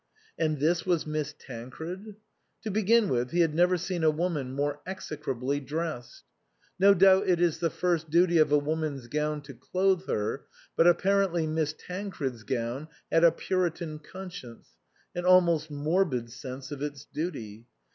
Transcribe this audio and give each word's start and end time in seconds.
And 0.35 0.59
this 0.59 0.83
was 0.83 1.05
Miss 1.05 1.35
Tancred? 1.37 2.15
To 2.63 2.71
begin 2.71 3.07
with, 3.07 3.29
he 3.29 3.41
had 3.41 3.53
never 3.53 3.77
seen 3.77 4.03
a 4.03 4.09
woman 4.09 4.51
more 4.51 4.79
execrably 4.87 5.59
dressed. 5.59 6.23
No 6.79 6.95
doubt 6.95 7.27
it 7.29 7.39
is 7.39 7.59
the 7.59 7.69
first 7.69 8.09
duty 8.09 8.39
of 8.39 8.51
a 8.51 8.57
woman's 8.57 9.05
gown 9.05 9.41
to 9.43 9.53
clothe 9.53 10.07
her, 10.07 10.45
but 10.75 10.87
apparently 10.87 11.45
Miss 11.45 11.75
Tancred's 11.77 12.41
gown 12.41 12.87
had 13.11 13.23
a 13.23 13.31
Puri 13.31 13.69
tan 13.69 13.99
conscience, 13.99 14.69
an 15.13 15.23
almost 15.25 15.69
morbid 15.69 16.31
sense 16.31 16.71
of 16.71 16.81
its 16.81 17.05
duty. 17.05 17.67